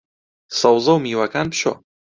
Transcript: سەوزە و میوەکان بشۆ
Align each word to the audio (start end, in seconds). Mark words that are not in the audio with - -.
سەوزە 0.59 0.91
و 0.95 1.03
میوەکان 1.05 1.47
بشۆ 1.51 1.73